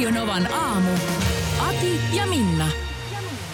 [0.00, 0.90] Radionovan aamu.
[1.58, 2.66] Ati ja Minna.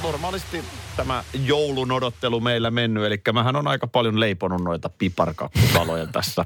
[0.03, 0.65] normaalisti
[0.97, 6.45] tämä joulun odottelu meillä mennyt, eli mähän on aika paljon leiponut noita piparkakkutaloja tässä.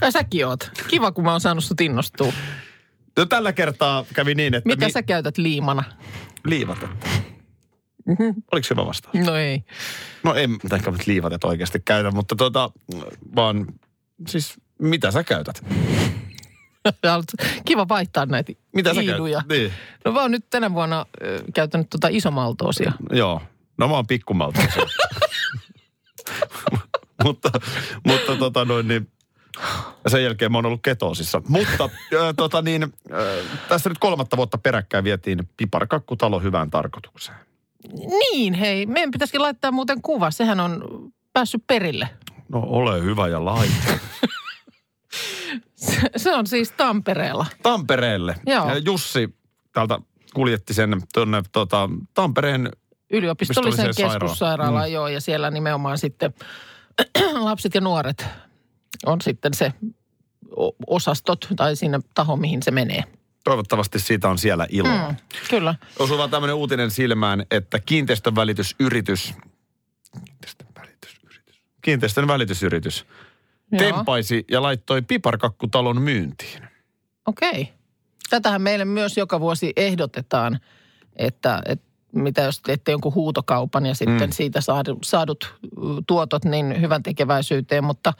[0.00, 0.70] Ja säkin oot.
[0.88, 2.32] Kiva, kun mä oon saanut sut innostua.
[3.16, 5.84] No, tällä kertaa kävi niin, että Mitä sä käytät liimana?
[6.44, 7.08] liivatetta.
[8.52, 9.14] Oliko hyvä vastaus?
[9.26, 9.64] No ei.
[10.22, 12.70] No en ehkä nyt liivatet oikeasti käytä, mutta tota,
[13.36, 13.66] vaan
[14.28, 15.64] siis mitä sä käytät?
[17.68, 19.38] Kiva vaihtaa näitä Mitä sä iiduja.
[19.38, 19.58] käytät?
[19.58, 19.72] Niin.
[20.04, 22.92] No mä oon nyt tänä vuonna ö, käyttänyt tota isomaltoosia.
[23.10, 23.42] Joo.
[23.78, 24.62] No mä oon pikkumalta.
[27.24, 27.50] mutta,
[28.06, 29.08] mutta tota noin niin,
[30.06, 31.42] sen jälkeen mä oon ollut ketoosissa.
[31.48, 31.90] Mutta äh,
[32.36, 32.88] tota niin, äh,
[33.68, 37.38] tässä nyt kolmatta vuotta peräkkäin vietiin piparkakkutalo hyvään tarkoitukseen.
[37.92, 38.86] Niin, hei.
[38.86, 40.30] Meidän pitäisikin laittaa muuten kuva.
[40.30, 40.84] Sehän on
[41.32, 42.08] päässyt perille.
[42.48, 43.74] No ole hyvä ja laita.
[45.86, 47.46] Se, se on siis Tampereella.
[47.62, 48.34] Tampereelle.
[48.46, 48.68] Joo.
[48.68, 49.34] Ja Jussi
[49.72, 49.98] täältä
[50.34, 52.60] kuljetti sen tuonne tota, Tampereen
[53.10, 54.92] Yliopistollisen Yliopistollisen keskussairaalaan, sairaalaan.
[54.92, 55.08] joo.
[55.08, 56.34] Ja siellä nimenomaan sitten
[57.34, 58.26] lapset ja nuoret
[59.06, 59.72] on sitten se
[60.86, 63.04] osastot tai siinä taho, mihin se menee.
[63.44, 65.08] Toivottavasti siitä on siellä iloa.
[65.08, 65.16] Mm,
[65.50, 65.74] kyllä.
[65.98, 69.34] Osui vaan tämmöinen uutinen silmään, että kiinteistön välitysyritys,
[70.24, 73.06] kiinteistön välitysyritys, kiinteistön välitysyritys.
[73.78, 76.62] Tempaisi ja laittoi piparkakkutalon myyntiin.
[77.26, 77.72] Okei.
[78.30, 80.60] Tätähän meille myös joka vuosi ehdotetaan,
[81.16, 84.32] että, että mitä jos teette jonkun huutokaupan ja sitten Mm.
[84.32, 85.54] siitä saadut, saadut
[86.06, 88.12] tuotot niin hyvän tekeväisyyteen, mutta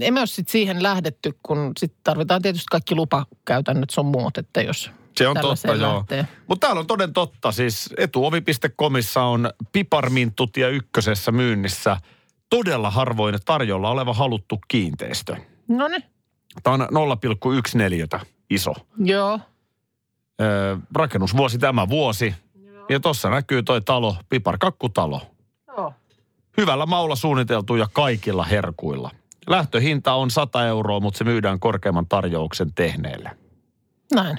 [0.00, 4.90] emme ole sitten siihen lähdetty, kun sitten tarvitaan tietysti kaikki lupakäytännöt sun muut, että jos
[5.16, 6.04] Se on totta, joo.
[6.46, 7.52] Mutta täällä on toden totta.
[7.52, 11.96] Siis etuovi.comissa on piparminttutia ykkösessä myynnissä
[12.50, 15.36] todella harvoin tarjolla oleva haluttu kiinteistö.
[15.68, 16.02] No niin,
[16.62, 16.80] Tämä on
[18.20, 18.72] 0,1 iso.
[19.04, 19.40] joo.
[20.40, 22.34] Öö, rakennusvuosi tämä vuosi.
[22.88, 25.22] Ja tuossa näkyy toi talo, piparkakkutalo.
[25.68, 25.92] joo.
[26.56, 29.10] Hyvällä maulla suunniteltu ja kaikilla herkuilla.
[29.46, 33.30] Lähtöhinta on 100 euroa, mutta se myydään korkeamman tarjouksen tehneelle.
[34.14, 34.38] Näin.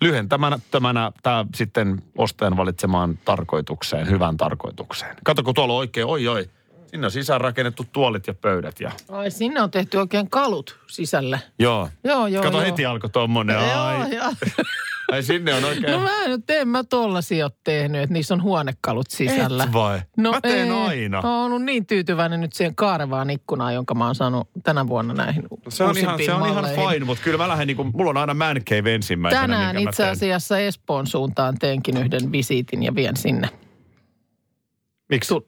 [0.00, 5.16] Lyhentämänä tämä sitten ostajan valitsemaan tarkoitukseen, hyvään tarkoitukseen.
[5.24, 6.50] Kato, kun tuolla on oikein, oi oi,
[6.94, 8.90] sinne on sisään rakennettu tuolit ja pöydät ja...
[9.08, 11.40] Ai sinne on tehty oikein kalut sisälle.
[11.58, 11.88] Joo.
[12.04, 12.66] Joo, joo, Kato joo.
[12.66, 14.32] heti alkoi tuommoinen, Joo, ai, joo.
[15.12, 15.92] ai sinne on oikein...
[15.92, 19.64] No mä nyt en mä tollasia ole tehnyt, että niissä on huonekalut sisällä.
[19.64, 20.00] Et vai?
[20.16, 20.72] No Mä teen ei.
[20.72, 21.22] aina.
[21.22, 25.14] Mä oon ollut niin tyytyväinen nyt siihen kaarevaan ikkunaan, jonka mä oon saanut tänä vuonna
[25.14, 28.10] näihin Se on, ihan, se on ihan fine, mutta kyllä mä lähden niin kuin, mulla
[28.10, 29.42] on aina man cave ensimmäisenä.
[29.42, 33.48] Tänään itse asiassa Espoon suuntaan teenkin yhden visiitin ja vien sinne.
[35.08, 35.28] Miksi?
[35.28, 35.44] Tu-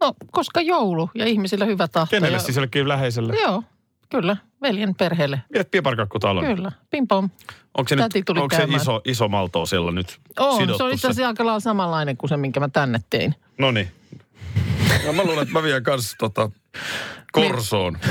[0.00, 2.10] No, koska joulu ja ihmisillä hyvä tahto.
[2.10, 2.42] Kenelle ja...
[2.42, 3.34] siis jollekin läheiselle?
[3.42, 3.62] Joo,
[4.10, 4.36] kyllä.
[4.62, 5.42] Veljen perheelle.
[5.52, 6.44] Viet piparkakkutalon.
[6.44, 6.72] Kyllä.
[6.90, 7.30] Pimpom.
[7.78, 10.92] Onko se, nyt, tuli onko se iso, iso malto siellä nyt On, sidottu se on
[10.92, 13.34] itse asiassa aika lailla samanlainen kuin se, minkä mä tänne tein.
[13.58, 13.88] No niin.
[15.06, 16.50] No mä luulen, että mä vien kanssa tota
[17.32, 17.98] Korsoon.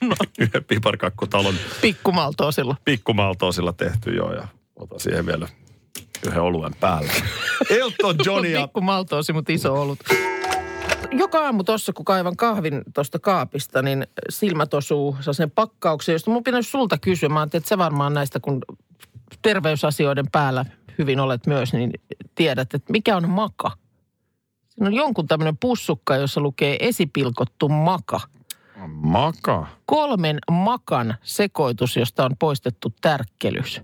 [0.00, 0.14] No.
[0.38, 2.76] Yhden piparkakkutalon Pikkumaltoa silloin.
[2.84, 5.48] pikkumaltoosilla tehty joo ja otan siihen vielä
[6.26, 7.12] yhden oluen päälle.
[7.80, 8.62] Elton John ja...
[8.62, 9.98] Pikkumaltoosi, mutta iso ollut.
[11.18, 16.44] Joka aamu tuossa, kun kaivan kahvin tuosta kaapista, niin silmät osuu sen pakkaukseen, josta mun
[16.44, 17.28] pitäisi sulta kysyä.
[17.28, 18.62] Mä että sä varmaan näistä, kun
[19.42, 20.64] terveysasioiden päällä
[20.98, 21.92] hyvin olet myös, niin
[22.34, 23.70] tiedät, että mikä on maka.
[24.68, 28.20] Siinä on jonkun tämmöinen pussukka, jossa lukee esipilkottu maka.
[28.86, 29.66] Maka.
[29.86, 33.80] Kolmen makan sekoitus, josta on poistettu tärkkelys.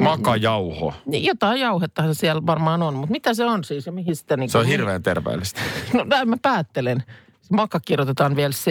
[0.00, 0.94] Makajauho.
[1.06, 4.36] Niin jotain jauhettahan se siellä varmaan on, mutta mitä se on siis ja mihin sitä
[4.36, 5.60] niin Se on hirveän terveellistä.
[5.94, 7.02] No näin mä päättelen.
[7.50, 8.70] Maka kirjoitetaan vielä c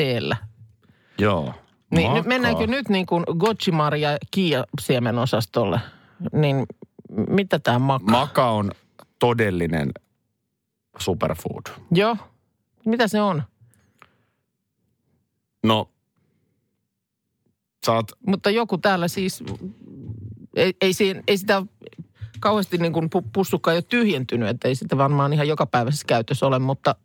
[1.18, 1.54] Joo.
[1.92, 5.80] Niin nyt mennäänkö nyt niin kuin Gochimari ja Kia-siemen osastolle?
[6.34, 6.66] Niin
[7.30, 8.12] mitä tämä maka?
[8.12, 8.72] Maka on
[9.20, 9.92] todellinen
[11.00, 11.64] superfood.
[11.92, 12.18] Joo.
[12.86, 13.44] Mitä se on?
[15.64, 15.90] No,
[17.88, 19.44] oot Mutta joku täällä siis,
[20.56, 21.64] ei, ei, siinä, ei sitä
[22.40, 26.46] kauheasti niin kuin pu- pussukka ei ole tyhjentynyt, että ei sitä varmaan ihan jokapäiväisessä käytössä
[26.46, 26.96] ole, mutta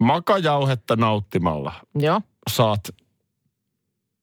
[0.00, 1.72] makajauhetta nauttimalla.
[1.94, 2.20] joo.
[2.50, 2.88] Saat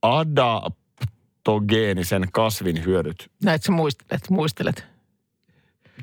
[0.02, 3.32] adaptogeenisen kasvin hyödyt.
[3.44, 4.86] Näet sä muistelet, muistelet.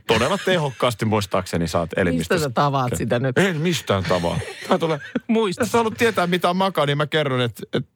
[0.07, 2.49] Todella tehokkaasti muistaakseni saat Mistä elimistöstä.
[2.49, 3.39] sä tavaat sitä nyt?
[3.39, 4.39] En mistään tavaa.
[4.69, 4.99] Tää tulee.
[5.29, 5.63] Muista.
[5.63, 7.91] Jos haluat tietää, mitä on makaa, niin mä kerron, että, että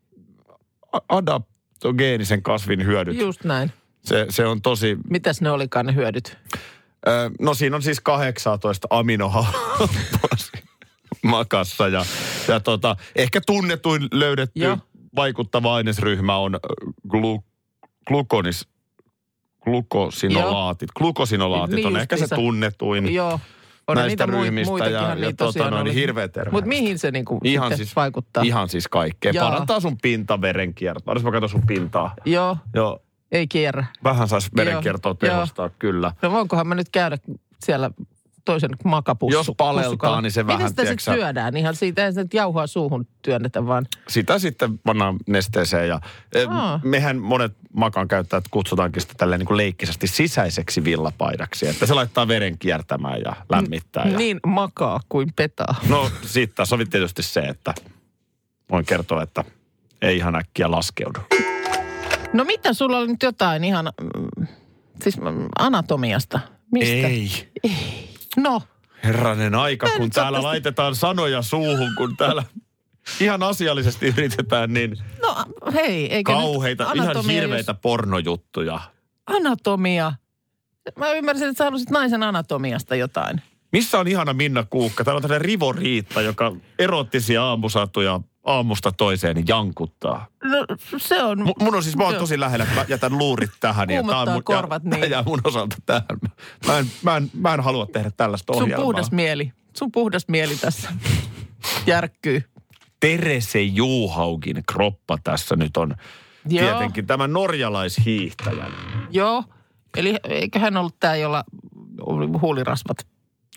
[1.08, 3.20] adaptogeenisen kasvin hyödyt.
[3.20, 3.72] Just näin.
[4.08, 4.96] Se, se on tosi...
[5.10, 6.38] Mitäs ne olikaan ne hyödyt?
[7.08, 9.88] Ö, no siinä on siis 18 aminohappoa
[11.22, 11.88] makassa.
[11.88, 12.04] Ja,
[12.48, 14.78] ja tota, ehkä tunnetuin löydetty Joo.
[15.16, 16.60] vaikuttava ainesryhmä on
[17.08, 17.44] glu,
[18.06, 18.68] glukonis,
[19.64, 20.92] glukosinolaatit.
[20.92, 23.40] Glukosinolaatit Niin on ehkä se tunnetuin Joo.
[23.88, 25.94] On näistä niitä ryhmistä ja, ja niitä tota, noin, oli.
[25.94, 26.52] hirveä terveys.
[26.52, 28.42] Mutta mihin se niinku Ihan siis, vaikuttaa?
[28.42, 29.34] Ihan siis kaikkeen.
[29.34, 29.50] Jaa.
[29.50, 31.14] Parantaa sun pintaverenkiertoa.
[31.14, 32.14] Jos mä katson sun pintaa.
[32.24, 33.00] Joo, Joo,
[33.32, 33.86] ei kierrä.
[34.04, 35.14] vähän saisi verenkiertoa Joo.
[35.14, 36.12] tehostaa, kyllä.
[36.22, 37.18] No voinkohan mä nyt käydä
[37.64, 37.90] siellä
[38.52, 39.38] toisen makapussu.
[39.38, 41.56] Jos paleltaa, niin se vähän, Miten sitä sitten syödään?
[41.56, 46.00] Ihan siitä ei nyt jauhoa suuhun työnnetä, vaan Sitä sitten pannaan nesteeseen ja
[46.34, 46.80] e, Aa.
[46.84, 51.68] mehän monet makan käyttäjät kutsutaankin sitä tälleen niin kuin leikkisesti sisäiseksi villapaidaksi.
[51.68, 54.08] Että se laittaa veren kiertämään ja lämmittää.
[54.10, 54.18] Ja...
[54.18, 55.74] niin makaa kuin petaa.
[55.88, 56.10] No
[56.54, 57.74] tässä on tietysti se, että
[58.70, 59.44] voin kertoa, että
[60.02, 61.20] ei ihan äkkiä laskeudu.
[62.32, 64.46] No mitä, sulla oli nyt jotain ihan, mm,
[65.02, 66.40] siis mm, anatomiasta.
[66.72, 66.94] Mistä?
[67.08, 67.30] Ei.
[68.36, 68.62] No,
[69.04, 72.44] Herranen aika, Mä kun täällä saattaisi- laitetaan sanoja suuhun, kun täällä
[73.20, 75.36] ihan asiallisesti yritetään, niin no
[75.74, 78.72] hei, eikö kauheita, nyt ihan hirveitä pornojuttuja.
[78.72, 78.82] Jos,
[79.26, 80.12] anatomia.
[80.96, 83.42] Mä ymmärsin, että sä halusit naisen anatomiasta jotain.
[83.72, 85.04] Missä on ihana Minna Kuukka?
[85.04, 90.26] Täällä on tällainen Rivo Riitta, joka erottisia aamusatuja aamusta toiseen jankuttaa.
[90.44, 90.66] No
[90.96, 91.38] se on...
[91.42, 93.90] M- mun on siis, mä oon tosi lähellä, että mä jätän luurit tähän.
[93.90, 95.10] ja tää on mun, korvat, ja, niin.
[95.10, 96.18] Jää mun osalta tähän.
[96.66, 98.84] Mä en, mä en, mä en halua tehdä tällaista Sun ohjelmaa.
[98.84, 99.52] puhdas mieli.
[99.76, 100.92] Sun puhdas mieli tässä
[101.86, 102.42] järkkyy.
[103.00, 105.94] Terese Juuhaukin kroppa tässä nyt on
[106.48, 106.66] Joo.
[106.66, 108.64] tietenkin tämä norjalaishiihtäjä.
[109.10, 109.44] Joo.
[109.96, 111.44] Eli eikö hän ollut tämä, jolla
[112.00, 113.06] oli huulirasvat?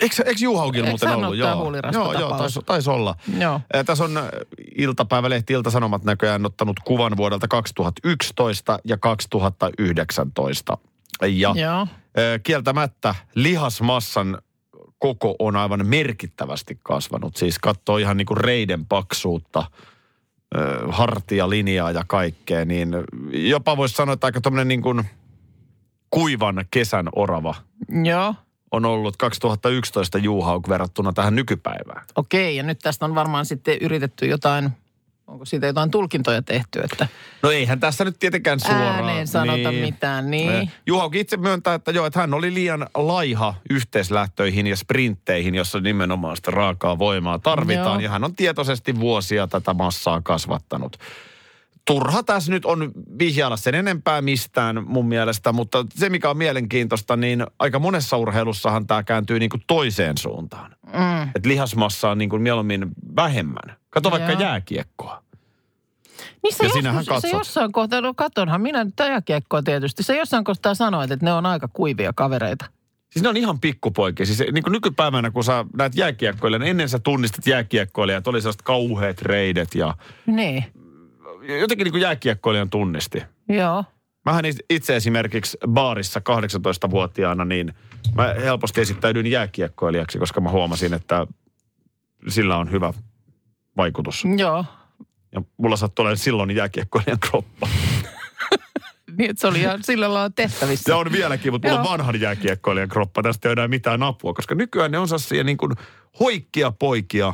[0.01, 0.39] Eikö, eikö
[0.75, 1.38] Eikö muuten hän ollut?
[1.38, 3.15] Joo, joo, joo taisi, taisi olla.
[3.39, 3.62] Joo.
[3.74, 4.12] Ää, Tässä on
[4.77, 10.77] iltapäivälehti Ilta-Sanomat näköjään ottanut kuvan vuodelta 2011 ja 2019.
[11.21, 11.88] Ja Joo.
[12.18, 14.38] ää, kieltämättä lihasmassan
[15.00, 17.36] koko on aivan merkittävästi kasvanut.
[17.36, 22.89] Siis katsoo ihan niin kuin reiden paksuutta, ää, hartialinjaa ja kaikkea, niin
[23.31, 25.04] jopa voisi sanoa, että aika tämmöinen niin kuin
[26.09, 27.56] kuivan kesän orava
[28.04, 28.36] Joo.
[28.71, 32.06] On ollut 2011 Juuhauk verrattuna tähän nykypäivään.
[32.15, 34.69] Okei, ja nyt tästä on varmaan sitten yritetty jotain,
[35.27, 37.07] onko siitä jotain tulkintoja tehty, että
[37.44, 38.95] No eihän tässä nyt tietenkään suoraan.
[38.95, 40.71] ääneen sanota mitään, niin.
[40.85, 46.35] Juhauk itse myöntää, että joo, että hän oli liian laiha yhteislähtöihin ja sprintteihin, jossa nimenomaan
[46.35, 47.85] sitä raakaa voimaa tarvitaan.
[47.85, 48.00] Joo.
[48.00, 50.97] Ja hän on tietoisesti vuosia tätä massaa kasvattanut.
[51.86, 57.18] Turha tässä nyt on vihjailla sen enempää mistään mun mielestä, mutta se mikä on mielenkiintoista,
[57.18, 60.75] niin aika monessa urheilussahan tämä kääntyy niin kuin toiseen suuntaan.
[60.86, 61.24] Mm.
[61.36, 63.78] Että lihasmassa on niin kuin mieluummin vähemmän.
[63.89, 64.42] Kato vaikka Joo.
[64.42, 65.24] jääkiekkoa.
[66.44, 67.31] Niin se, Ja joskus, se katsot.
[67.31, 71.45] jossain kohtaa, no katonhan minä nyt ajakiekkoa tietysti, se jossain kohtaa sanoit, että ne on
[71.45, 72.66] aika kuivia kavereita.
[73.10, 74.25] Siis ne on ihan pikkupoikia.
[74.25, 78.62] Siis niin kuin nykypäivänä, kun sä näet jääkiekkoille, niin ennen sä tunnistat jääkiekkoilijat, oli sellaiset
[78.62, 79.94] kauheat reidet ja
[80.25, 80.66] Niin,
[81.59, 83.23] jotenkin niin kuin jääkiekkoilijan tunnisti.
[83.49, 83.83] joo.
[84.25, 87.73] Mähän itse esimerkiksi baarissa 18-vuotiaana, niin
[88.16, 91.27] mä helposti esittäydyin jääkiekkoilijaksi, koska mä huomasin, että
[92.27, 92.94] sillä on hyvä
[93.77, 94.23] vaikutus.
[94.37, 94.66] Joo.
[95.35, 97.68] Ja mulla sattui olemaan silloin jääkiekkoilijan kroppa.
[99.18, 100.83] Niin, että se oli ihan sillä lailla tehtävissä.
[100.83, 103.23] Se on vieläkin, mutta mulla on vanhan jääkiekkoilijan kroppa.
[103.23, 105.71] Tästä ei ole mitään apua, koska nykyään ne on sellaisia niin kuin
[106.19, 107.33] hoikkia poikia,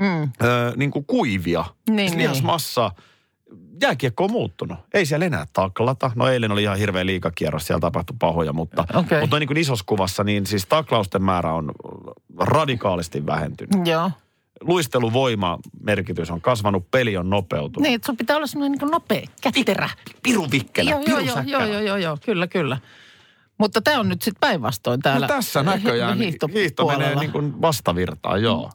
[0.00, 0.32] Mm.
[0.42, 1.64] öö, niin kuin kuivia.
[1.90, 2.18] Niin, Siis niin.
[2.22, 2.90] lihasmassa,
[3.80, 4.78] jääkiekko on muuttunut.
[4.94, 6.10] Ei siellä enää taklata.
[6.14, 9.20] No eilen oli ihan hirveä liikakierros, siellä tapahtui pahoja, mutta, Okei.
[9.20, 11.72] mutta niin kuin isossa kuvassa, niin siis taklausten määrä on
[12.38, 13.86] radikaalisti vähentynyt.
[13.86, 14.10] Joo.
[14.60, 17.82] Luisteluvoima merkitys on kasvanut, peli on nopeutunut.
[17.82, 19.90] Niin, että sun pitää olla semmoinen niin nopea, kätterä.
[20.22, 22.78] Piru vikkelä, Joo, joo, piru joo, joo, joo, joo, joo, kyllä, kyllä.
[23.58, 25.26] Mutta tämä on nyt sitten päinvastoin täällä.
[25.26, 28.70] No tässä näköjään hiihto, hiihto menee niin kuin vastavirtaan, joo.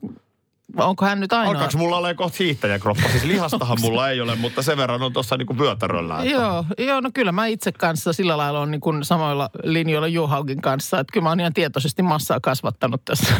[0.77, 1.51] Onko hän nyt ainoa?
[1.51, 3.09] Alkaako mulla olla kohta hiihtäjäkroppa?
[3.09, 6.17] Siis lihastahan mulla ei ole, mutta sen verran on tuossa niinku vyötäröllä.
[6.17, 10.07] Että Joo, joo, no kyllä mä itse kanssa sillä lailla on niin kuin samoilla linjoilla
[10.07, 13.33] Juhaukin kanssa, että kyllä mä oon ihan tietoisesti massaa kasvattanut tässä.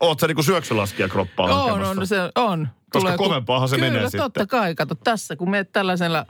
[0.00, 2.00] Oot sä niinku syöksylaskija-kroppaa on, hakemassa?
[2.00, 2.68] on, se on.
[2.92, 4.48] Koska ku- kovempaahan se kyllä, menee totta sitten.
[4.48, 6.26] kai, kato tässä, kun meet tällaisella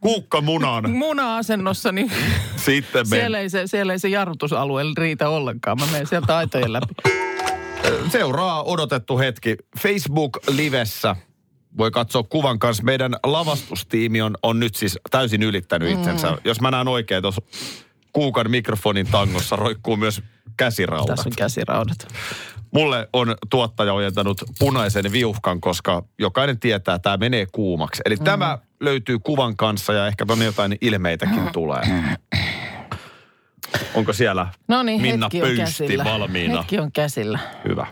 [0.00, 0.90] Kuukka munaan.
[1.04, 2.12] muna-asennossa, niin
[2.56, 5.80] Sitten siellä ei, se, siellä ei se jarrutusalue riitä ollenkaan.
[5.80, 6.94] Mä menen sieltä aitojen läpi.
[8.08, 11.16] Seuraa odotettu hetki Facebook-livessä.
[11.78, 12.82] voi katsoa kuvan kanssa.
[12.82, 16.30] Meidän lavastustiimi on, on nyt siis täysin ylittänyt itsensä.
[16.30, 16.36] Mm.
[16.44, 17.42] Jos mä näen oikein tuossa
[18.12, 20.22] kuukan mikrofonin tangossa roikkuu myös
[20.56, 21.06] käsiraudat.
[21.06, 22.08] Tässä on käsiraudat.
[22.70, 28.02] Mulle on tuottaja ojentanut punaisen viuhkan, koska jokainen tietää, että tämä menee kuumaksi.
[28.04, 28.24] Eli mm.
[28.24, 31.82] tämä löytyy kuvan kanssa ja ehkä tuonne jotain ilmeitäkin tulee.
[33.94, 36.04] Onko siellä No niin, Minna hetki on Pöysti käsillä.
[36.04, 36.56] valmiina?
[36.58, 37.38] Hetki on käsillä.
[37.68, 37.86] Hyvä.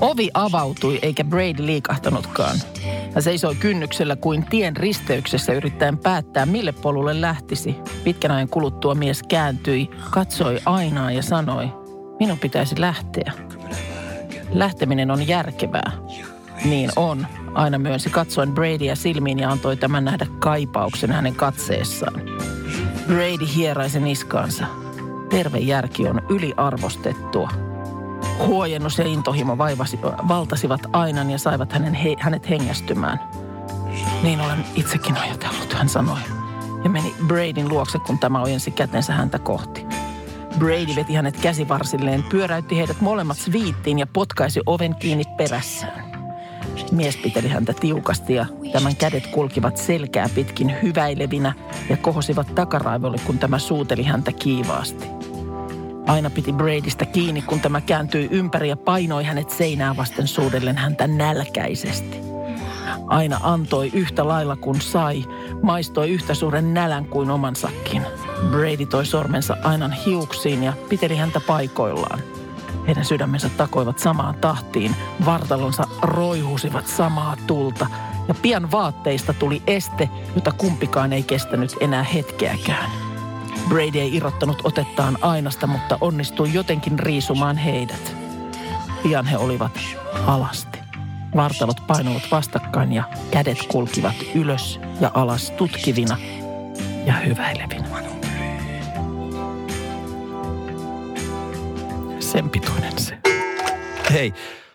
[0.00, 2.56] Ovi avautui eikä Brady liikahtanutkaan.
[3.14, 7.76] Hän seisoi kynnyksellä kuin tien risteyksessä yrittäen päättää, mille polulle lähtisi.
[8.04, 11.68] Pitkän ajan kuluttua mies kääntyi, katsoi ainaa ja sanoi,
[12.20, 13.32] minun pitäisi lähteä.
[14.50, 15.92] Lähteminen on järkevää.
[16.64, 22.22] Niin on, aina myönsi katsoen Bradyä silmiin ja antoi tämän nähdä kaipauksen hänen katseessaan.
[23.06, 24.66] Brady hieraisi niskaansa.
[25.30, 27.50] Terve järki on yliarvostettua.
[28.46, 33.20] Huojennus ja intohimo vaivasi, valtasivat Ainan ja saivat hänen he, hänet hengästymään.
[34.22, 36.18] Niin olen itsekin ajatellut, hän sanoi.
[36.84, 39.86] Ja meni Bradyn luokse, kun tämä ojensi kätensä häntä kohti.
[40.58, 46.06] Brady veti hänet käsivarsilleen, pyöräytti heidät molemmat sviittiin ja potkaisi oven kiinni perässään.
[46.92, 51.52] Mies piteli häntä tiukasti ja tämän kädet kulkivat selkää pitkin hyväilevinä
[51.90, 55.06] ja kohosivat takaraivolle, kun tämä suuteli häntä kiivaasti.
[56.06, 61.06] Aina piti Bradystä kiinni, kun tämä kääntyi ympäri ja painoi hänet seinää vasten suudellen häntä
[61.06, 62.20] nälkäisesti.
[63.06, 65.24] Aina antoi yhtä lailla kuin sai,
[65.62, 68.02] maistoi yhtä suuren nälän kuin omansakin.
[68.50, 72.18] Brady toi sormensa Ainan hiuksiin ja piteli häntä paikoillaan.
[72.86, 77.86] Heidän sydämensä takoivat samaan tahtiin, vartalonsa roihusivat samaa tulta
[78.28, 82.90] ja pian vaatteista tuli este, jota kumpikaan ei kestänyt enää hetkeäkään.
[83.68, 88.16] Brady ei irrottanut otettaan ainasta, mutta onnistui jotenkin riisumaan heidät.
[89.02, 89.80] Pian he olivat
[90.26, 90.78] alasti.
[91.36, 96.16] Vartalot painuivat vastakkain ja kädet kulkivat ylös ja alas tutkivina
[97.06, 98.15] ja hyväilevinä.
[102.36, 103.18] Sen pituinen se.
[104.12, 104.32] Hei,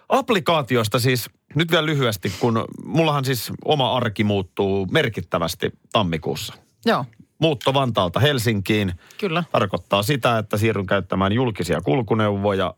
[0.10, 6.54] applikaatiosta siis nyt vielä lyhyesti, kun mullahan siis oma arki muuttuu merkittävästi tammikuussa.
[6.86, 7.06] Joo,
[7.40, 9.44] Muutto Vantaalta Helsinkiin kyllä.
[9.52, 12.74] tarkoittaa sitä, että siirryn käyttämään julkisia kulkuneuvoja,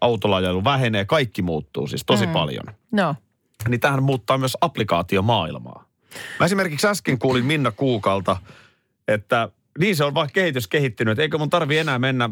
[0.00, 2.32] autolajailu vähenee, kaikki muuttuu siis tosi mm.
[2.32, 2.64] paljon.
[2.92, 3.14] Joo.
[3.68, 5.84] Niin tähän muuttaa myös applikaatiomaailmaa.
[6.40, 8.36] Mä esimerkiksi äsken kuulin Minna Kuukalta,
[9.08, 12.30] että niin se on vaan kehitys kehittynyt, että eikö mun tarvi enää mennä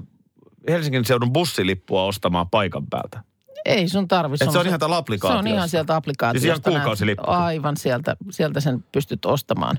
[0.69, 3.23] Helsingin seudun bussilippua ostamaan paikan päältä.
[3.65, 4.37] Ei sun tarvi.
[4.41, 5.43] Et se on ihan täällä applikaatiossa.
[5.43, 6.47] Se on ihan sieltä applikaatiosta.
[6.47, 7.25] Siis ihan kuukausilippu.
[7.27, 9.77] Aivan sieltä, sieltä sen pystyt ostamaan.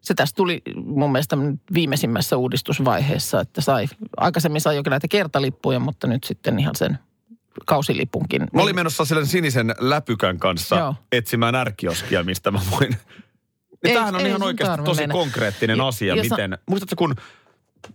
[0.00, 1.36] Se tässä tuli mun mielestä
[1.74, 3.86] viimeisimmässä uudistusvaiheessa, että sai,
[4.16, 6.98] aikaisemmin sai jokin näitä kertalippuja, mutta nyt sitten ihan sen
[7.66, 8.46] kausilipunkin.
[8.54, 10.94] Mä olin menossa sen sinisen läpykän kanssa Joo.
[11.12, 12.90] etsimään ärkioskia, mistä mä voin.
[12.90, 12.98] Niin
[13.84, 15.12] Ei- tämähän on ei ihan oikeasti tosi mennä.
[15.12, 16.58] konkreettinen Ja- asia, ja sa- miten...
[16.66, 17.14] Muistatko kun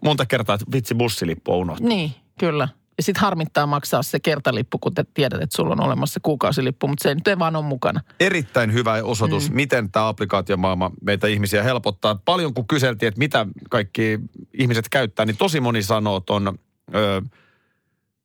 [0.03, 1.89] monta kertaa, että vitsi bussilippu on unohtunut?
[1.89, 2.67] Niin, kyllä.
[2.97, 7.03] Ja sitten harmittaa maksaa se kertalippu, kun te tiedät, että sulla on olemassa kuukausilippu, mutta
[7.03, 8.01] se nyt ei vaan ole mukana.
[8.19, 9.55] Erittäin hyvä osoitus, mm.
[9.55, 12.19] miten tämä applikaatiomaailma meitä ihmisiä helpottaa.
[12.25, 14.19] Paljon kun kyseltiin, että mitä kaikki
[14.53, 16.59] ihmiset käyttää, niin tosi moni sanoo ton,
[16.95, 17.21] öö,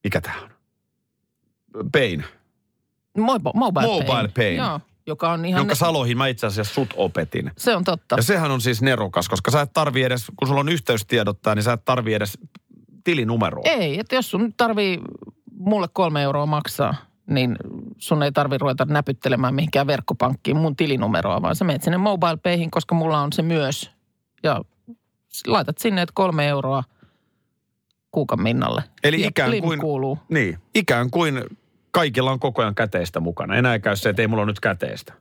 [0.05, 0.51] mikä tämä on?
[1.93, 2.25] Pain,
[3.19, 4.55] Mobile, mobile, Mobile Pay.
[4.55, 5.61] Joo, joka on ihan...
[5.61, 7.51] jonka Saloihin mä itse asiassa sut opetin.
[7.57, 8.17] Se on totta.
[8.17, 11.63] Ja sehän on siis nerokas, koska sä et tarvi edes, kun sulla on yhteystiedottaa, niin
[11.63, 12.39] sä et tarvi edes
[13.05, 13.63] tilinumeroa.
[13.65, 15.01] Ei, että jos sun tarvii
[15.59, 16.95] mulle kolme euroa maksaa,
[17.27, 17.57] niin
[17.99, 22.71] sun ei tarvi ruveta näpyttelemään mihinkään verkkopankkiin mun tilinumeroa, vaan sä menet sinne mobile payhin,
[22.71, 23.91] koska mulla on se myös.
[24.43, 24.61] Ja
[25.47, 26.85] laitat sinne, että kolme euroa
[28.11, 28.83] kuukan minnalle.
[29.05, 30.19] Eli Ja ikään kuin- kuuluu.
[30.29, 31.45] Niin, ikään kuin
[31.91, 33.57] kaikilla on koko ajan käteistä mukana.
[33.57, 35.13] Enää käy se, että ei mulla ole nyt käteistä.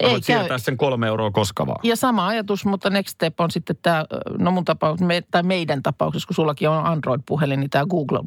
[0.00, 0.38] Ei voit käy.
[0.38, 1.80] siirtää sen kolme euroa koska vaan.
[1.82, 4.04] Ja sama ajatus, mutta next step on sitten tämä,
[4.38, 8.20] no mun tapaus, me, tai meidän tapauksessa, kun sullakin on Android-puhelin, niin tämä Google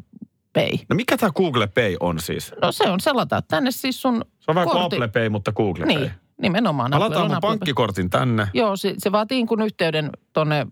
[0.52, 0.70] Pay.
[0.88, 2.52] No mikä tämä Google Pay on siis?
[2.62, 5.52] No se on, sä lataat tänne siis sun Se on vähän kuin Apple Pay, mutta
[5.52, 5.96] Google Pay.
[5.96, 6.10] Niin,
[6.42, 6.90] nimenomaan.
[6.90, 7.58] Mä lataan mun Apple Pay.
[7.58, 8.48] pankkikortin tänne.
[8.54, 10.66] Joo, se, se vaatii kun yhteyden tuonne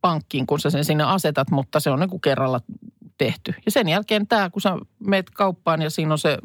[0.00, 2.60] pankkiin, kun sä sen sinne asetat, mutta se on niin kuin kerralla
[3.18, 3.54] tehty.
[3.64, 6.38] Ja sen jälkeen tämä, kun sä meet kauppaan ja siinä on se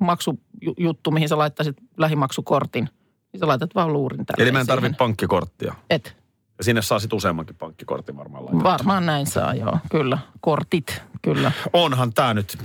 [0.00, 2.88] maksujuttu, mihin sä laittaisit lähimaksukortin,
[3.32, 4.42] niin sä laitat vaan luurin tälle.
[4.42, 5.74] Eli mä en tarvitse pankkikorttia.
[5.90, 6.16] Et,
[6.58, 8.72] Ja sinne saa sitten useammankin pankkikortin varmaan laittaa.
[8.72, 10.18] varmaan näin saa, joo, kyllä.
[10.40, 11.52] Kortit, kyllä.
[11.72, 12.58] Onhan tämä nyt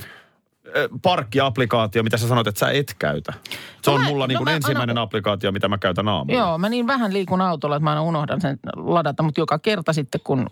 [1.02, 3.34] parkkiaplikaatio, mitä sä sanoit, että sä et käytä.
[3.82, 6.08] Se No on mä- mulla no niin kuin mä aina- ensimmäinen applikaatio, mitä mä käytän
[6.08, 6.40] aamulla.
[6.40, 9.94] Joo, mä niin vähän liikun autolla, että mä aina unohdan sen ladata, mutta joka kerta
[9.94, 10.48] sitten kun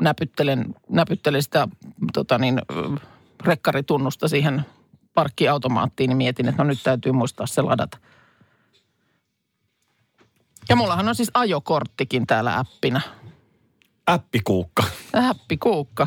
[0.00, 1.68] näpyttelen, näpyttelen sitä
[2.12, 2.62] tota niin,
[3.44, 4.62] rekkaritunnusta siihen
[5.14, 7.98] parkkiautomaattiin, niin mietin, että no nyt täytyy muistaa se ladata.
[10.68, 13.00] Ja mullahan on siis ajokorttikin täällä appina.
[14.10, 14.84] Äppikuukka.
[15.30, 16.06] Appikuukka.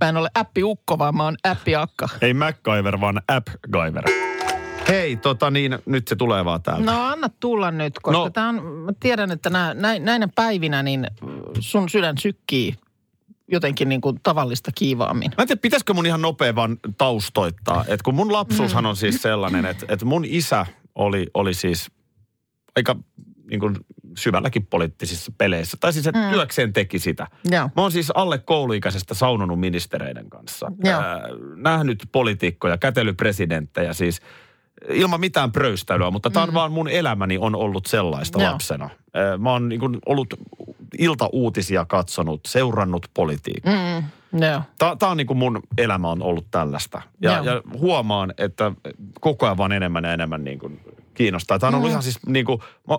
[0.00, 2.08] Mä en ole appiukko, vaan mä oon appiakka.
[2.20, 4.04] Ei MacGyver, vaan AppGyver.
[4.88, 6.84] Hei, tota niin, nyt se tulee vaan täältä.
[6.84, 8.30] No anna tulla nyt, koska No.
[8.30, 11.06] tää on, mä tiedän, että nää, näin, näinä päivinä niin
[11.60, 12.74] sun sydän sykkii
[13.48, 15.32] jotenkin niin kuin tavallista kiivaammin.
[15.36, 17.84] Mä en tiedä, pitäisikö mun ihan nopea vaan taustoittaa.
[17.88, 21.90] Että kun mun lapsuushan on siis sellainen, että, että mun isä oli, oli siis
[22.76, 22.96] aika
[23.52, 23.76] niin kuin
[24.16, 25.76] syvälläkin poliittisissa peleissä.
[25.80, 26.30] Tai siis, että mm.
[26.30, 27.26] työkseen teki sitä.
[27.50, 27.70] Joo.
[27.76, 30.72] Mä oon siis alle kouluikäisestä saunonut ministereiden kanssa.
[30.84, 31.00] Joo.
[31.56, 34.20] Nähnyt poliitikkoja, kätelypresidenttejä siis
[34.88, 36.54] ilman mitään pröystäilyä, mutta tämä on mm.
[36.54, 38.52] vaan mun elämäni on ollut sellaista Joo.
[38.52, 38.90] lapsena.
[39.14, 40.34] Ää, Mä oon niin kuin ollut
[40.98, 44.00] iltauutisia katsonut, seurannut politiikkaa.
[44.32, 44.62] Mm, joo.
[44.98, 47.02] Tämä on niin kuin mun elämä on ollut tällaista.
[47.20, 48.72] Ja, ja huomaan, että
[49.20, 50.80] koko ajan vaan enemmän ja enemmän niin kuin
[51.14, 51.58] kiinnostaa.
[51.58, 52.96] Tämä on ollut ihan siis niin kuin, mä,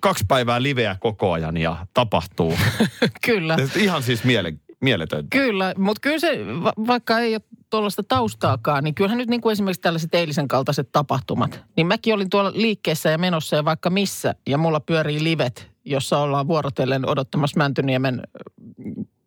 [0.00, 2.54] kaksi päivää liveä koko ajan ja tapahtuu.
[3.26, 3.56] Kyllä.
[3.76, 5.28] ihan siis miele, mieletöntä.
[5.30, 9.52] Kyllä, mutta kyllä se, va- vaikka ei ole tuollaista taustaakaan, niin kyllähän nyt niin kuin
[9.52, 11.64] esimerkiksi tällaiset eilisen kaltaiset tapahtumat.
[11.76, 16.18] Niin mäkin olin tuolla liikkeessä ja menossa ja vaikka missä, ja mulla pyörii livet, jossa
[16.18, 18.22] ollaan vuorotellen odottamassa Mäntyniemen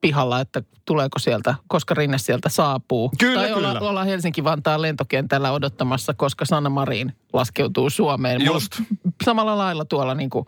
[0.01, 3.11] pihalla, että tuleeko sieltä, koska Rinne sieltä saapuu.
[3.19, 3.89] Kyllä, tai olla, kyllä.
[3.89, 8.41] ollaan Helsinki-Vantaan lentokentällä odottamassa, koska Sanna Marin laskeutuu Suomeen.
[8.41, 8.81] Mulla Just.
[9.25, 10.45] Samalla lailla tuolla niin kuin,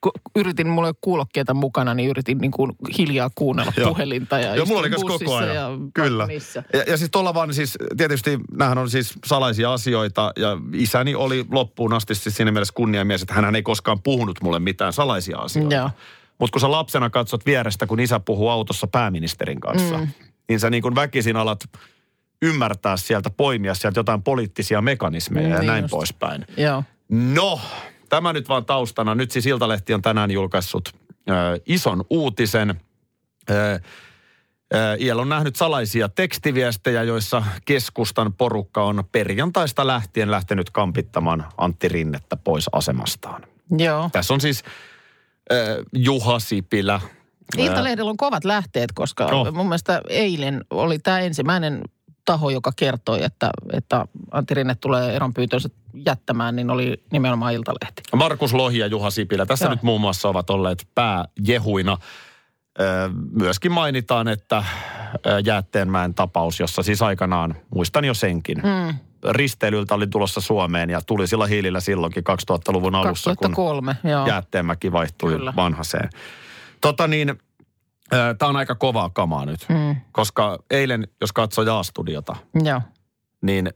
[0.00, 3.88] kun yritin, mulla ei kuulokkeita mukana, niin yritin niin kuin hiljaa kuunnella Joo.
[3.88, 5.54] puhelinta ja Joo, mulla oli koko ajan.
[5.54, 6.26] Ja Kyllä.
[6.26, 6.62] Missä.
[6.72, 11.44] Ja, ja siis tuolla vaan siis, tietysti nämähän on siis salaisia asioita ja isäni oli
[11.50, 15.74] loppuun asti siis siinä mielessä kunniamies, että hän ei koskaan puhunut mulle mitään salaisia asioita.
[15.74, 15.90] Joo.
[16.38, 20.08] Mutta kun sä lapsena katsot vierestä, kun isä puhuu autossa pääministerin kanssa, mm.
[20.48, 21.64] niin sä niin väkisin alat
[22.42, 25.90] ymmärtää sieltä, poimia sieltä jotain poliittisia mekanismeja ja Niin näin just.
[25.90, 26.46] poispäin.
[26.56, 26.84] Joo.
[27.08, 27.60] No,
[28.08, 29.14] tämä nyt vaan taustana.
[29.14, 30.94] Nyt siis Iltalehti on tänään julkaissut
[31.30, 31.32] ö,
[31.66, 32.80] ison uutisen.
[33.50, 33.54] Ö,
[34.74, 41.88] ö, IL on nähnyt salaisia tekstiviestejä, joissa keskustan porukka on perjantaista lähtien lähtenyt kampittamaan Antti
[41.88, 43.42] Rinnettä pois asemastaan.
[43.78, 44.10] Joo.
[44.12, 44.64] Tässä on siis
[45.92, 47.00] Juha Sipilä.
[47.56, 49.44] Iltalehdellä on kovat lähteet, koska No.
[49.52, 51.82] mun mielestä eilen oli tämä ensimmäinen
[52.24, 55.68] taho, joka kertoi, että, että Antti Rinne tulee eronpyytönsä
[56.06, 58.02] jättämään, niin oli nimenomaan Iltalehti.
[58.16, 59.46] Markus Lohi ja Juha Sipilä.
[59.46, 59.74] Tässä Joo.
[59.74, 61.98] nyt muun muassa ovat olleet pääjehuina.
[63.30, 64.64] Myöskin mainitaan, että
[65.44, 68.94] Jäätteenmäen tapaus, jossa siis aikanaan, muistan jo senkin, Mm.
[69.30, 74.26] Risteilyltä oli tulossa Suomeen ja tuli sillä hiilillä silloinkin 2000-luvun alussa, kun 2003, joo.
[74.26, 75.52] Jäätteenmäki vaihtui Kyllä.
[75.56, 76.08] vanhaseen.
[76.80, 77.34] Tota niin,
[78.38, 79.96] tämä on aika kovaa kamaa nyt, Mm.
[80.12, 82.80] koska eilen, jos katsoo Jaa-studiota, Joo.
[83.42, 83.70] niin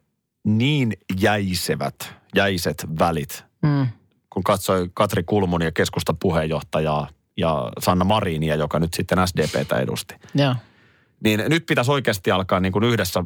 [0.44, 3.86] niin jäisevät, jäiset välit Mm.
[4.30, 10.14] kun katsoi Katri Kulmunia keskusta puheenjohtajaa ja Sanna Marinia, joka nyt sitten SDPtä edusti.
[10.34, 10.54] Joo.
[11.24, 13.24] Niin nyt pitäisi oikeasti alkaa niin kuin yhdessä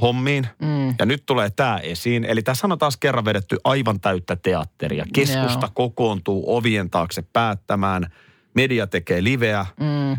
[0.00, 0.46] hommiin.
[0.62, 0.88] Mm.
[0.98, 2.24] Ja nyt tulee tämä esiin.
[2.24, 5.04] Eli tässä on taas kerran vedetty aivan täyttä teatteria.
[5.14, 5.70] Keskusta Joo.
[5.74, 8.06] kokoontuu ovien taakse päättämään.
[8.54, 9.66] Media tekee liveä.
[9.80, 10.16] Mm.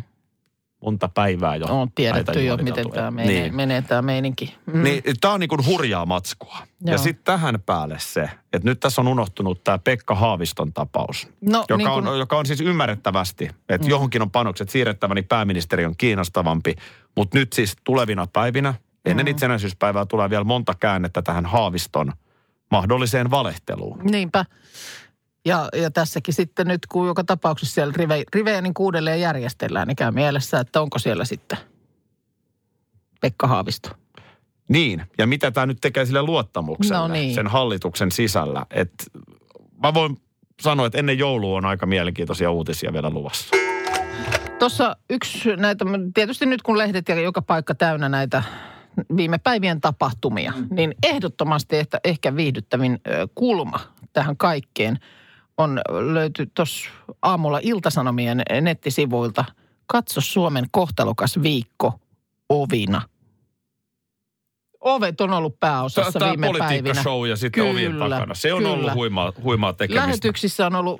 [0.85, 1.65] Monta päivää jo.
[1.69, 3.55] On tiedetty jo, miten tämä menee, Niin.
[3.55, 4.55] menee tämä meininki.
[4.65, 4.83] Mm.
[4.83, 6.57] Niin, tämä on niin kuin hurjaa matskua.
[6.85, 6.97] Ja Joo.
[6.97, 8.21] sitten tähän päälle se,
[8.53, 11.27] että nyt tässä on unohtunut tämä Pekka Haaviston tapaus.
[11.41, 13.89] No, joka, niin on, kun- joka on siis ymmärrettävästi, että mm.
[13.89, 16.75] johonkin on panokset siirrettävä, niin pääministeri on kiinnostavampi.
[17.17, 18.73] Mutta nyt siis tulevina päivinä,
[19.05, 22.13] ennen itsenäisyyspäivää tulee vielä monta käännettä tähän Haaviston
[22.71, 23.99] mahdolliseen valehteluun.
[24.03, 24.45] Niinpä.
[25.45, 29.95] Ja, ja tässäkin sitten nyt, kun joka tapauksessa siellä rive, rivejä niin uudelleen järjestellään, niin
[29.95, 31.57] käy mielessä, että onko siellä sitten
[33.21, 33.89] Pekka Haavisto.
[34.69, 37.35] Niin, ja mitä tämä nyt tekee sille luottamukselle No niin.
[37.35, 38.65] sen hallituksen sisällä.
[38.71, 38.93] Et
[39.83, 40.17] mä voin
[40.61, 43.55] sanoa, että ennen joulua on aika mielenkiintoisia uutisia vielä luvassa.
[44.59, 48.43] Tuossa yksi näitä, tietysti nyt kun lehdet ja joka paikka täynnä näitä
[49.17, 52.99] viime päivien tapahtumia, niin ehdottomasti ehkä, ehkä viihdyttävin
[53.35, 53.79] kulma
[54.13, 54.99] tähän kaikkeen
[55.57, 56.89] on löyty tuossa
[57.21, 59.45] aamulla Iltasanomien nettisivuilta.
[59.85, 61.99] Katso Suomen kohtalokas viikko
[62.49, 63.01] ovina.
[64.79, 66.67] Ovet on ollut pääosassa Tämä viime päivinä.
[66.67, 68.35] politiikkashow ja sitten ovien Kyllä, takana.
[68.35, 68.73] Se on kyllä.
[68.73, 70.07] ollut huimaa, huimaa tekemistä.
[70.07, 70.99] Lähetyksissä on ollut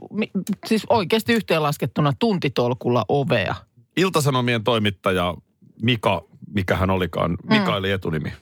[0.66, 3.56] siis oikeasti yhteenlaskettuna tuntitolkulla ovea.
[3.98, 5.34] Iltasanomien toimittaja
[5.82, 6.22] Mika,
[6.56, 7.86] mikä hän olikaan, Mika Mm.
[7.86, 8.34] etunimi.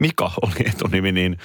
[0.00, 1.38] Mika oli etunimi, niin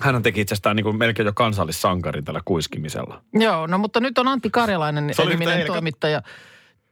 [0.00, 3.22] hän teki itsestään niin kuin melkein jo kansallissankari tällä kuiskimisella.
[3.34, 6.22] Joo, no mutta nyt on Antti Karjalainen Se oli niminen toimittaja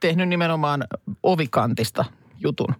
[0.01, 0.85] tehnyt nimenomaan
[1.23, 2.05] ovikantista
[2.39, 2.75] jutun.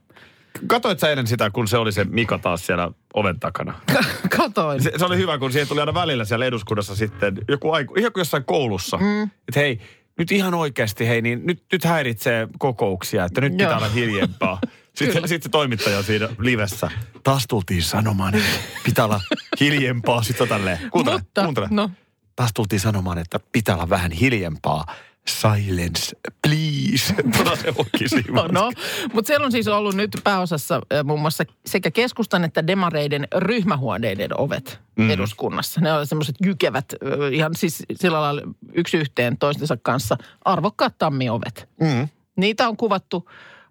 [0.67, 3.75] Katoit sä eilen sitä, kun se oli se Mika taas siellä oven takana?
[4.37, 4.83] Katoin.
[4.83, 8.13] Se, se oli hyvä, kun siihen tuli aina välillä siellä eduskunnassa sitten joku aiku, ihan
[8.13, 8.97] kuin jossain koulussa.
[8.97, 9.23] Mm.
[9.23, 9.81] Että hei,
[10.19, 14.59] nyt ihan oikeasti, hei, niin nyt, nyt häiritsee kokouksia, että nyt pitää olla hiljempaa.
[14.95, 16.91] Sitten, sitten se toimittaja siinä livessä.
[17.25, 18.49] Taas tultiin sanomaan, että
[18.85, 19.21] pitää olla
[19.61, 20.23] hiljempaa.
[20.23, 21.69] Sitten tälleen, kuuntele, Mutta, kuuntele.
[21.71, 21.91] no.
[22.37, 24.85] Taas tultiin sanomaan, että pitää olla vähän hiljempaa.
[25.29, 27.15] Silence, please.
[27.39, 28.33] Tota.
[28.33, 28.73] No, no.
[29.13, 34.41] mutta siellä on siis ollut nyt pääosassa äh, muun muassa sekä keskustan että demareiden ryhmähuoneiden
[34.41, 35.11] ovet mm.
[35.11, 35.81] eduskunnassa.
[35.81, 41.69] Ne on semmoiset jykevät, äh, ihan siis sillä lailla yksi yhteen toistensa kanssa, arvokkaat tammiovet.
[41.81, 42.09] Mm.
[42.37, 43.29] Niitä on kuvattu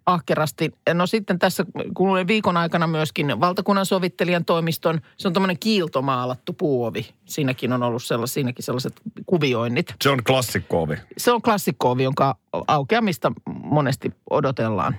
[0.08, 0.72] ahkerasti.
[0.94, 7.08] No sitten tässä kuluneen viikon aikana myöskin valtakunnan sovittelijan toimiston, se on tämmöinen kiiltomaalattu puovi.
[7.24, 9.94] Siinäkin on ollut sellaiset, siinäkin sellaiset kuvioinnit.
[10.02, 10.96] Se on klassikko-ovi.
[11.16, 12.36] Se on klassikko jonka
[12.68, 14.96] aukeamista monesti odotellaan.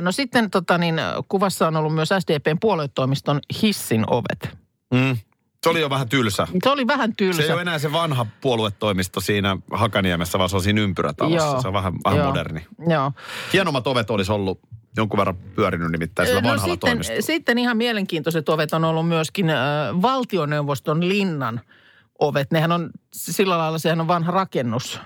[0.00, 0.94] No sitten tota niin,
[1.28, 4.58] kuvassa on ollut myös SDPn puoluetoimiston hissin ovet.
[4.94, 5.16] Mm.
[5.64, 6.46] Se oli jo vähän tylsä.
[6.64, 7.42] Se oli vähän tylsä.
[7.42, 11.48] Se ei ole enää se vanha puoluetoimisto siinä Hakaniemessä, vaan se on siinä ympyrätalossa.
[11.48, 11.60] Joo.
[11.60, 12.26] Se on vähän, vähän Joo.
[12.26, 12.66] moderni.
[12.88, 13.12] Joo.
[13.52, 14.60] Hienommat ovet olisi ollut
[14.96, 17.20] jonkun verran pyörinyt nimittäin sillä no vanhalla sitten, toimistolla.
[17.22, 19.56] sitten ihan mielenkiintoiset ovet on ollut myöskin äh,
[20.02, 21.60] valtioneuvoston linnan
[22.18, 22.50] ovet.
[22.50, 25.00] Nehän on sillä lailla, sehän on vanha rakennus.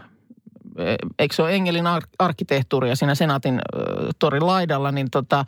[0.78, 3.60] Eh, Eikö se ole Engelin ar- arkkitehtuuria siinä Senaatin äh,
[4.18, 5.46] torin laidalla, niin tota, äh,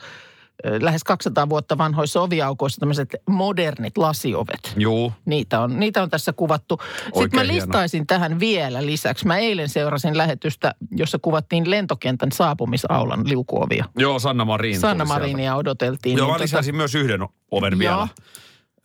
[0.81, 4.73] lähes 200 vuotta vanhoissa oviaukoissa tämmöiset modernit lasiovet.
[4.77, 5.13] Juu.
[5.25, 6.79] Niitä on, niitä on tässä kuvattu.
[6.95, 7.65] Sitten Oikein mä hieno.
[7.65, 9.27] listaisin tähän vielä lisäksi.
[9.27, 13.85] Mä eilen seurasin lähetystä, jossa kuvattiin lentokentän saapumisaulan liukuovia.
[13.97, 15.05] Joo, Sanna Marin Sanna.
[15.05, 16.17] Marinia odoteltiin.
[16.17, 17.21] Joo, niin mä lisäsin myös yhden
[17.51, 17.79] oven Joo.
[17.79, 18.07] vielä.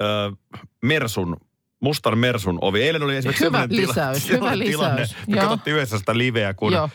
[0.03, 0.33] Ö,
[0.83, 1.37] Mersun,
[1.81, 2.83] mustan Mersun ovi.
[2.83, 5.03] Eilen oli esimerkiksi Hyvä tila- lisäys, sellainen hyvä tilanne.
[5.03, 5.27] lisäys.
[5.27, 5.41] Me Joo.
[5.49, 6.91] katsottiin yhdessä sitä liveä, kun Joo.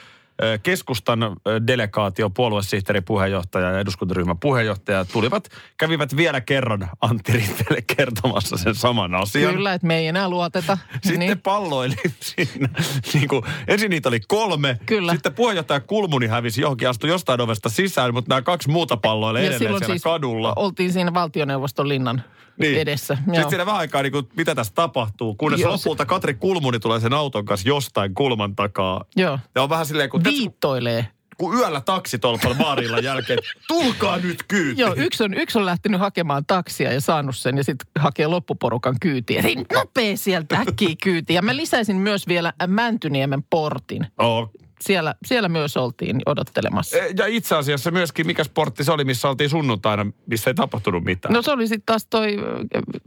[0.63, 1.19] Keskustan
[1.67, 9.15] delegaatio, puoluesihteeri, puheenjohtaja ja eduskuntaryhmän puheenjohtaja tulivat, kävivät vielä kerran Antti Rinteelle kertomassa sen saman
[9.15, 9.53] asian.
[9.53, 10.77] Kyllä, että me ei enää luoteta.
[10.93, 11.41] Sitten niin.
[11.41, 12.69] palloili siinä.
[13.13, 14.79] Niin kuin, ensin niitä oli kolme.
[14.85, 15.13] Kyllä.
[15.13, 19.59] Sitten puheenjohtaja Kulmuni hävisi johonkin, astui jostain ovesta sisään, mutta nämä kaksi muuta palloille edelleen
[19.59, 20.53] siellä siis kadulla.
[20.55, 22.23] oltiin siinä valtioneuvoston linnan
[22.57, 22.79] Niin.
[22.79, 23.15] edessä.
[23.25, 26.99] Sitten siinä vähän aikaa, niin kuin, mitä tässä tapahtuu, kunnes Joo, lopulta Katri Kulmuni tulee
[26.99, 29.05] sen auton kanssa jostain kulman takaa.
[29.15, 29.39] Joo.
[29.55, 31.07] Ja on vähän silleen, kun, Viittoilee.
[31.37, 34.77] kun yöllä taksitolpalla baarilla jälkeen, tulkaa nyt kyytiin.
[34.77, 38.95] Joo, yksi on, yksi on lähtenyt hakemaan taksia ja saanut sen ja sitten hakee loppuporukan
[39.01, 39.39] kyytiä.
[39.39, 41.35] Eli nopea sieltä äkkiä kyytiä.
[41.35, 44.07] Ja mä lisäisin myös vielä Mäntyniemen portin.
[44.17, 44.51] Oh.
[44.81, 46.97] Siellä, siellä myös oltiin odottelemassa.
[46.97, 51.33] Ja itse asiassa myöskin, mikä sportti se oli, missä oltiin sunnuntaina, missä ei tapahtunut mitään.
[51.33, 52.37] No se oli sitten taas toi,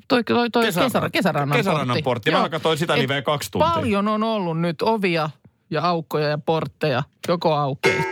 [0.09, 2.31] toi, toi, toi Kesä- kesä, kesärannan, kesärannan portti.
[2.31, 2.49] Mä Joo.
[2.49, 3.71] katsoin sitä Et liveä kaksi tuntia.
[3.71, 5.31] Paljon on ollut nyt ovia
[5.75, 8.03] ja aukkoja ja portteja, joko aukeaa.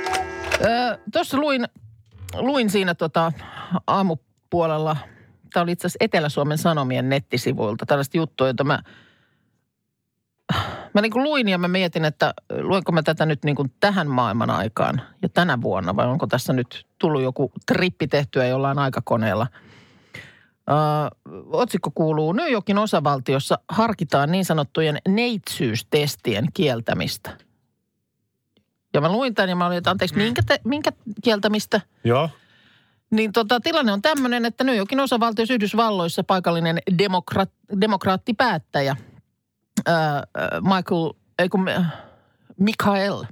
[1.13, 1.69] Tuossa luin,
[2.35, 3.33] luin siinä tota
[3.87, 4.97] aamupuolella,
[5.53, 8.83] tämä oli itse asiassa Etelä-Suomen Sanomien nettisivuilta, tällaista juttua, jota mä,
[10.95, 14.09] mä niin kuin luin ja mä mietin, että luenko mä tätä nyt niin kuin tähän
[14.09, 19.47] maailman aikaan ja tänä vuonna vai onko tässä nyt tullut joku trippi tehtyä jollain aikakoneella.
[20.69, 20.73] Ö,
[21.53, 27.31] otsikko kuuluu, New Yorkin osavaltiossa harkitaan niin sanottujen neitsyystestien kieltämistä.
[28.95, 30.93] Ja mä luin tämän ja mä olin, että anteeksi, minkä, te, minkä
[31.25, 31.81] kieltämistä?
[32.05, 32.31] Joo.
[33.11, 37.51] Niin tota, tilanne on tämmöinen, että New Yorkin osavaltiossa Yhdysvalloissa paikallinen demokrat,
[37.81, 38.97] demokraattipäättäjä
[39.87, 40.23] ää,
[40.61, 41.93] Michael, ei kun, äh,
[42.59, 43.25] Mikael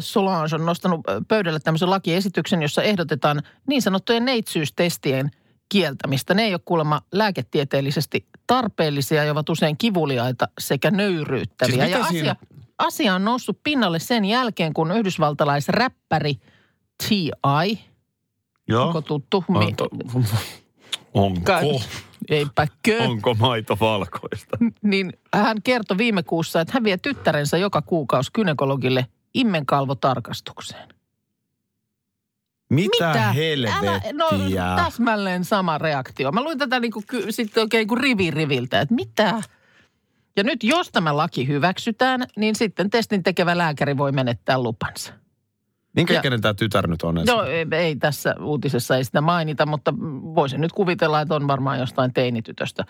[0.00, 5.30] Solange on nostanut pöydälle tämmöisen lakiesityksen, jossa ehdotetaan niin sanottujen neitsyystestien
[5.68, 6.34] kieltämistä.
[6.34, 11.74] Ne ei ole kuulemma lääketieteellisesti tarpeellisia ja ovat usein kivuliaita sekä nöyryyttäviä.
[11.74, 12.36] Siis mitä ja siinä- asia,
[12.78, 16.34] asia on noussut pinnalle sen jälkeen, kun yhdysvaltalaisräppäri
[17.08, 17.78] T.I.,
[18.68, 18.86] Joo.
[18.86, 19.44] onko tuttu?
[19.54, 19.88] Anto,
[21.14, 21.52] onko?
[22.28, 23.02] Eipä kö.
[23.02, 24.58] Onko maito valkoista?
[24.82, 30.88] Niin hän kertoi viime kuussa, että hän vie tyttärensä joka kuukausi kynekologille immenkalvotarkastukseen.
[32.70, 34.00] Mitä, Älä, helvettiä?
[34.12, 34.28] no
[34.76, 36.32] täsmälleen sama reaktio.
[36.32, 39.42] Mä luin tätä niinku, sitten oikein kuin rivi riviltä, että mitä?
[40.36, 45.12] Ja nyt jos tämä laki hyväksytään, niin sitten testin tekevä lääkäri voi menettää lupansa.
[45.96, 47.22] Minkä Ja- ikäinen tämä tytär nyt on?
[47.26, 49.94] Joo, ei, ei tässä uutisessa ei sitä mainita, mutta
[50.34, 52.84] voisin nyt kuvitella, että on varmaan jostain teinitytöstä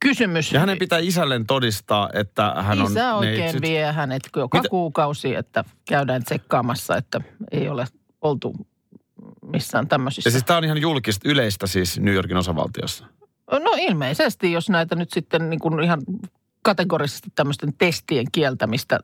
[0.00, 0.52] kysymys.
[0.52, 2.90] Ja hänen pitää isälleen todistaa, että hän on...
[2.92, 3.62] Isä oikein neitsyt.
[3.62, 7.20] vie hänet joka Mitä- kuukausi, että käydään tsekkaamassa, että
[7.52, 7.84] ei ole
[8.20, 8.54] oltu
[9.52, 10.28] missään tämmöisissä.
[10.28, 13.06] Ja siis tämä on ihan julkista, yleistä siis New Yorkin osavaltiossa.
[13.50, 16.02] No ilmeisesti, jos näitä nyt sitten niin kuin ihan
[16.62, 18.98] kategorisesti tämmöisten testien kieltämistä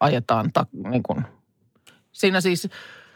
[0.00, 0.52] ajetaan.
[0.52, 1.24] Ta, niin kuin.
[2.12, 2.68] Siinä siis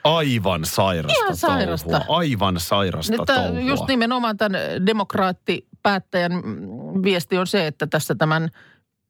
[0.04, 1.90] Aivan sairasta Ihan sairasta.
[1.90, 2.16] touhua.
[2.16, 3.60] Aivan sairasta Että touhua.
[3.60, 8.48] just nimenomaan tämän demokraattipäättäjän mm, viesti on se, että tässä tämän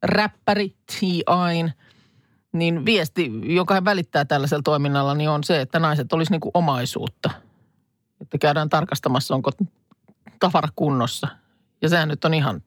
[0.03, 1.71] räppäri T.I.n,
[2.53, 6.51] niin viesti, joka hän välittää tällaisella toiminnalla, niin on se, että naiset olisi niin kuin
[6.53, 7.29] omaisuutta.
[8.21, 9.51] Että käydään tarkastamassa, onko
[10.39, 11.27] tavara kunnossa.
[11.81, 12.61] Ja sehän nyt on ihan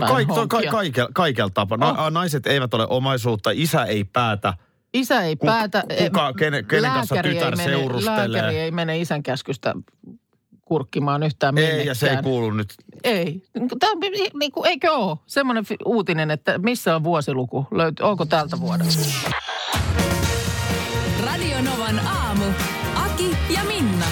[0.00, 0.70] No kaik, to, ka, honkia.
[0.72, 1.78] kaikella, kaikella tapaa.
[1.78, 2.10] Na, Oh.
[2.10, 4.54] Naiset eivät ole omaisuutta, isä ei päätä.
[4.94, 5.84] Isä ei Ku- päätä.
[6.04, 8.32] kuka- kenen- kenen kanssa tytär ei mene, seurustelee.
[8.32, 9.74] Lääkäri ei mene isän käskystä
[10.60, 11.86] kurkkimaan yhtään Ei, minnekään.
[11.86, 12.74] ja se ei kuulu nyt.
[13.04, 13.42] Ei.
[13.80, 14.00] Tämä on,
[14.40, 15.16] niin kuin, eikö ole?
[15.26, 17.66] Semmoinen uutinen, että missä on vuosiluku?
[17.70, 18.98] Löyty, onko tältä vuodelta?
[21.26, 22.44] Radio Novan aamu.
[22.94, 24.06] Aki ja Minna.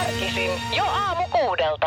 [0.00, 1.86] Arkisin jo aamu kuudelta.